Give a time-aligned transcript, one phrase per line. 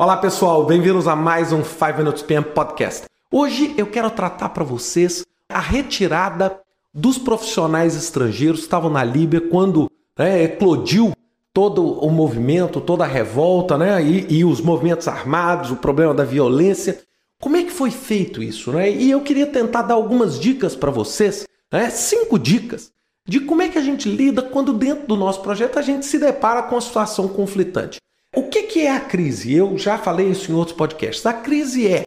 [0.00, 3.04] Olá pessoal, bem-vindos a mais um 5 Minutes PM Podcast.
[3.30, 6.58] Hoje eu quero tratar para vocês a retirada
[6.94, 11.12] dos profissionais estrangeiros que estavam na Líbia quando né, eclodiu
[11.52, 16.24] todo o movimento, toda a revolta né, e, e, os movimentos armados, o problema da
[16.24, 17.02] violência.
[17.38, 18.72] Como é que foi feito isso?
[18.72, 18.90] Né?
[18.90, 22.90] E eu queria tentar dar algumas dicas para vocês, né, cinco dicas,
[23.28, 26.18] de como é que a gente lida quando dentro do nosso projeto a gente se
[26.18, 28.00] depara com uma situação conflitante.
[28.34, 29.52] O que, é a crise?
[29.52, 31.26] Eu já falei isso em outros podcasts.
[31.26, 32.04] A crise é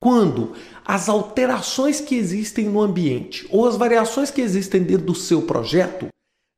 [0.00, 0.54] quando
[0.84, 6.08] as alterações que existem no ambiente ou as variações que existem dentro do seu projeto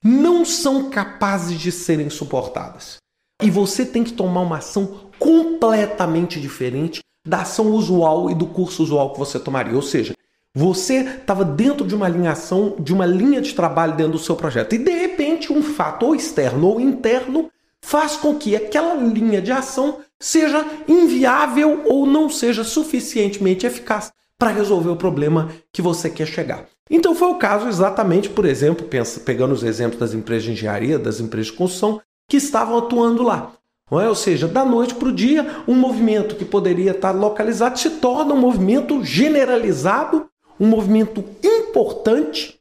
[0.04, 2.96] não são capazes de serem suportadas.
[3.42, 8.82] E você tem que tomar uma ação completamente diferente da ação usual e do curso
[8.82, 9.74] usual que você tomaria.
[9.74, 10.14] Ou seja,
[10.54, 14.74] você estava dentro de uma alinhação, de uma linha de trabalho dentro do seu projeto.
[14.74, 17.50] E de repente, um fato ou externo ou interno
[17.82, 24.50] faz com que aquela linha de ação seja inviável ou não seja suficientemente eficaz para
[24.50, 26.66] resolver o problema que você quer chegar.
[26.90, 30.98] Então foi o caso exatamente, por exemplo, pensa, pegando os exemplos das empresas de engenharia,
[30.98, 33.52] das empresas de construção que estavam atuando lá.
[33.92, 34.08] É?
[34.08, 38.34] Ou seja, da noite para o dia, um movimento que poderia estar localizado se torna
[38.34, 42.60] um movimento generalizado, um movimento importante,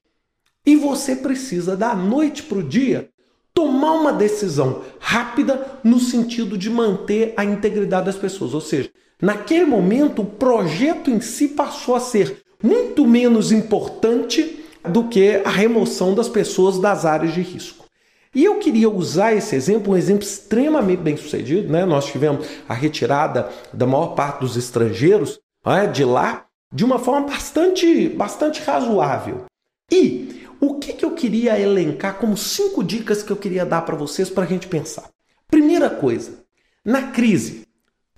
[0.65, 3.09] e você precisa, da noite para o dia,
[3.53, 8.53] tomar uma decisão rápida no sentido de manter a integridade das pessoas.
[8.53, 8.89] Ou seja,
[9.21, 15.49] naquele momento o projeto em si passou a ser muito menos importante do que a
[15.49, 17.85] remoção das pessoas das áreas de risco.
[18.33, 21.71] E eu queria usar esse exemplo, um exemplo extremamente bem sucedido.
[21.71, 21.85] Né?
[21.85, 27.27] Nós tivemos a retirada da maior parte dos estrangeiros né, de lá de uma forma
[27.27, 29.45] bastante, bastante razoável.
[29.91, 33.95] E o que, que eu queria elencar como cinco dicas que eu queria dar para
[33.95, 35.09] vocês para a gente pensar?
[35.47, 36.43] Primeira coisa,
[36.83, 37.65] na crise,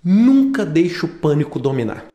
[0.02, 2.06] nunca deixe o pânico dominar.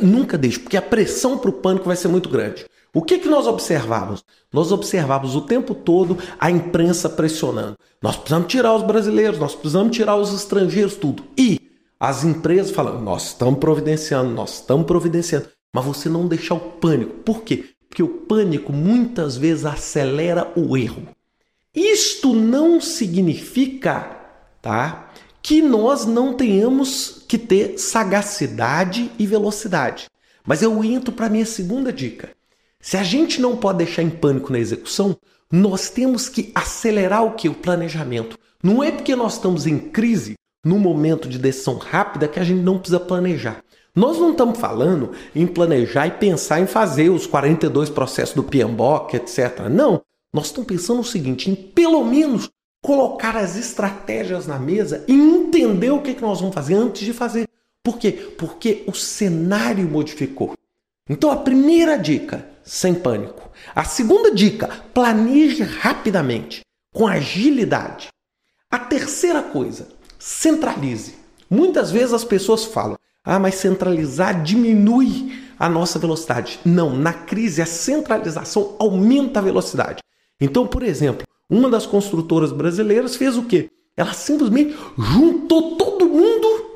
[0.00, 2.66] Nunca deixe, porque a pressão para o pânico vai ser muito grande.
[2.92, 4.24] O que, que nós observávamos?
[4.52, 7.76] Nós observávamos o tempo todo a imprensa pressionando.
[8.00, 11.24] Nós precisamos tirar os brasileiros, nós precisamos tirar os estrangeiros, tudo.
[11.36, 11.60] E
[11.98, 15.48] as empresas falando, nós estamos providenciando, nós estamos providenciando.
[15.74, 17.14] Mas você não deixar o pânico.
[17.24, 17.73] Por quê?
[17.94, 21.06] Porque o pânico muitas vezes acelera o erro.
[21.72, 24.18] Isto não significa,
[24.60, 30.06] tá, que nós não tenhamos que ter sagacidade e velocidade.
[30.44, 32.30] Mas eu entro para minha segunda dica.
[32.80, 35.16] Se a gente não pode deixar em pânico na execução,
[35.48, 37.48] nós temos que acelerar o que?
[37.48, 38.36] O planejamento.
[38.60, 40.34] Não é porque nós estamos em crise,
[40.66, 43.62] num momento de decisão rápida, que a gente não precisa planejar.
[43.94, 49.14] Nós não estamos falando em planejar e pensar em fazer os 42 processos do PMBOK,
[49.14, 49.68] etc.
[49.70, 50.02] Não.
[50.32, 52.50] Nós estamos pensando o seguinte, em pelo menos
[52.82, 57.04] colocar as estratégias na mesa e entender o que, é que nós vamos fazer antes
[57.04, 57.48] de fazer.
[57.84, 58.10] Por quê?
[58.36, 60.54] Porque o cenário modificou.
[61.08, 63.48] Então a primeira dica, sem pânico.
[63.74, 66.62] A segunda dica, planeje rapidamente,
[66.92, 68.08] com agilidade.
[68.68, 69.86] A terceira coisa,
[70.18, 71.14] centralize.
[71.48, 76.60] Muitas vezes as pessoas falam: ah, mas centralizar diminui a nossa velocidade.
[76.64, 80.02] Não, na crise a centralização aumenta a velocidade.
[80.40, 83.70] Então, por exemplo, uma das construtoras brasileiras fez o quê?
[83.96, 86.66] Ela simplesmente juntou todo mundo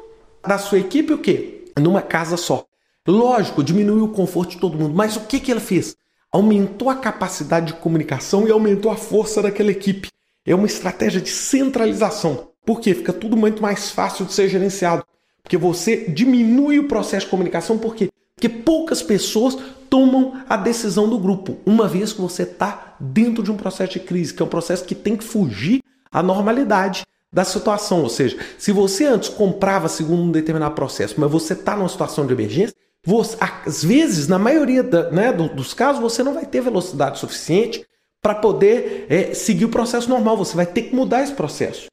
[0.47, 1.65] da sua equipe o quê?
[1.79, 2.65] Numa casa só.
[3.07, 5.97] Lógico, diminuiu o conforto de todo mundo, mas o que, que ela fez?
[6.31, 10.09] Aumentou a capacidade de comunicação e aumentou a força daquela equipe.
[10.47, 12.49] É uma estratégia de centralização.
[12.65, 12.95] Por quê?
[12.95, 15.05] Fica tudo muito mais fácil de ser gerenciado.
[15.49, 18.11] Porque você diminui o processo de comunicação, por quê?
[18.37, 19.57] Porque poucas pessoas
[19.89, 24.01] tomam a decisão do grupo, uma vez que você está dentro de um processo de
[24.01, 25.81] crise, que é um processo que tem que fugir
[26.13, 28.03] à normalidade da situação.
[28.03, 32.27] Ou seja, se você antes comprava segundo um determinado processo, mas você está numa situação
[32.27, 36.61] de emergência, você, às vezes, na maioria da, né, dos casos, você não vai ter
[36.61, 37.87] velocidade suficiente
[38.21, 40.37] para poder é, seguir o processo normal.
[40.37, 41.87] Você vai ter que mudar esse processo.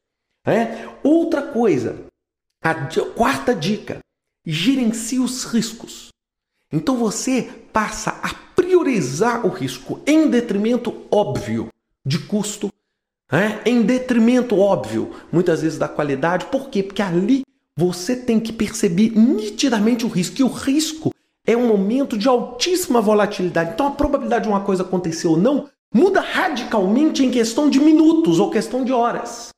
[0.45, 0.89] Né?
[1.01, 2.05] Outra coisa,
[2.65, 2.73] a
[3.13, 3.99] quarta dica:
[4.43, 6.07] gerencie os riscos.
[6.73, 11.67] Então você passa a priorizar o risco em detrimento óbvio
[12.03, 12.69] de custo,
[13.31, 13.61] né?
[13.67, 16.47] em detrimento óbvio, muitas vezes da qualidade.
[16.47, 16.81] Por quê?
[16.81, 17.43] Porque ali
[17.77, 20.41] você tem que perceber nitidamente o risco.
[20.41, 21.11] E o risco
[21.45, 23.73] é um momento de altíssima volatilidade.
[23.73, 28.39] Então a probabilidade de uma coisa acontecer ou não muda radicalmente em questão de minutos
[28.39, 29.54] ou questão de horas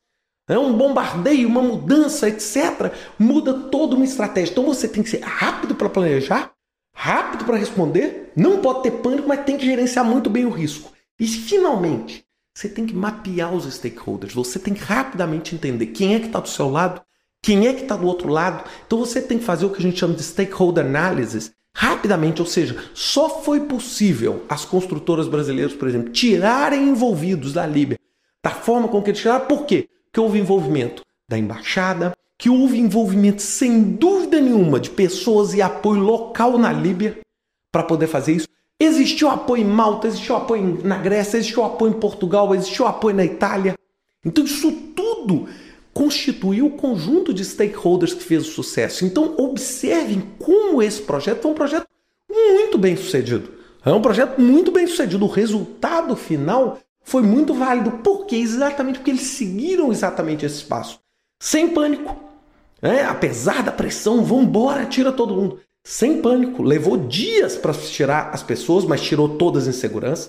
[0.47, 4.51] é um bombardeio, uma mudança, etc., muda toda uma estratégia.
[4.51, 6.51] Então você tem que ser rápido para planejar,
[6.93, 10.91] rápido para responder, não pode ter pânico, mas tem que gerenciar muito bem o risco.
[11.19, 16.19] E finalmente, você tem que mapear os stakeholders, você tem que rapidamente entender quem é
[16.19, 17.01] que está do seu lado,
[17.41, 18.63] Quem é que está do outro lado?
[18.85, 22.47] Então você tem que fazer o que a gente chama de stakeholder analysis rapidamente, ou
[22.47, 27.99] seja, só foi possível as construtoras brasileiras, por exemplo, tirarem envolvidos da Líbia
[28.43, 29.45] da forma com que eles tiraram.
[29.45, 29.87] Por quê?
[30.17, 36.01] Porque houve envolvimento da embaixada, que houve envolvimento sem dúvida nenhuma de pessoas e apoio
[36.01, 37.19] local na Líbia
[37.71, 38.47] para poder fazer isso.
[38.79, 43.23] Existiu apoio em Malta, existiu apoio na Grécia, existiu apoio em Portugal, existiu apoio na
[43.23, 43.75] Itália.
[44.25, 45.47] Então isso tudo
[45.93, 49.05] constituiu o conjunto de stakeholders que fez o sucesso.
[49.05, 51.85] Então observem como esse projeto foi um projeto
[52.27, 53.51] muito bem sucedido.
[53.85, 55.23] É um projeto muito bem sucedido.
[55.23, 57.89] O resultado final foi muito válido.
[57.89, 58.35] Por quê?
[58.35, 60.99] Exatamente porque eles seguiram exatamente esse passo.
[61.41, 62.17] Sem pânico.
[62.81, 66.61] É, apesar da pressão, vamos embora, tira todo mundo sem pânico.
[66.61, 70.27] Levou dias para tirar as pessoas, mas tirou todas em segurança.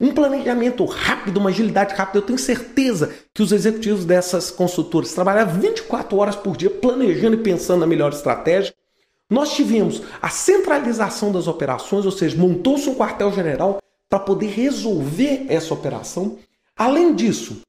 [0.00, 2.18] Um planejamento rápido, uma agilidade rápida.
[2.18, 7.42] Eu tenho certeza que os executivos dessas consultoras trabalharam 24 horas por dia planejando e
[7.42, 8.74] pensando na melhor estratégia.
[9.30, 15.74] Nós tivemos a centralização das operações, ou seja, montou-se um quartel-general para poder resolver essa
[15.74, 16.38] operação.
[16.76, 17.62] Além disso,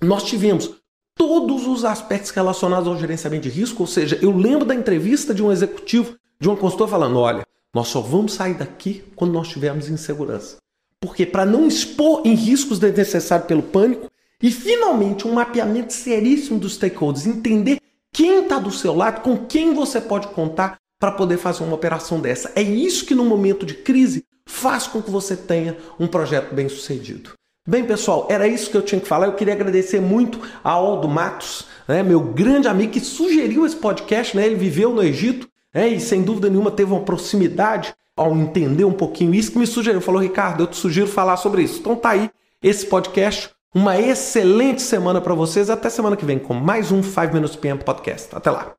[0.00, 0.70] nós tivemos
[1.14, 5.42] todos os aspectos relacionados ao gerenciamento de risco, ou seja, eu lembro da entrevista de
[5.42, 9.88] um executivo de uma consultora falando: olha, nós só vamos sair daqui quando nós estivermos
[9.88, 10.56] em segurança.
[11.00, 14.10] Porque para não expor em riscos desnecessários pelo pânico
[14.42, 17.78] e finalmente um mapeamento seríssimo dos stakeholders, entender
[18.12, 22.20] quem está do seu lado, com quem você pode contar para poder fazer uma operação
[22.20, 22.52] dessa.
[22.54, 24.24] É isso que no momento de crise
[24.64, 27.32] faz com que você tenha um projeto bem sucedido.
[27.68, 29.26] Bem, pessoal, era isso que eu tinha que falar.
[29.26, 34.34] Eu queria agradecer muito a Aldo Matos, né, meu grande amigo que sugeriu esse podcast.
[34.34, 38.86] Né, ele viveu no Egito é, e sem dúvida nenhuma teve uma proximidade ao entender
[38.86, 40.00] um pouquinho isso que me sugeriu.
[40.00, 41.80] Falou, Ricardo, eu te sugiro falar sobre isso.
[41.80, 42.30] Então tá aí
[42.62, 43.50] esse podcast.
[43.74, 45.68] Uma excelente semana para vocês.
[45.68, 48.34] Até semana que vem com mais um 5 Minutes PM Podcast.
[48.34, 48.74] Até lá.